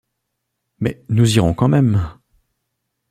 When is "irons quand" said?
1.37-1.67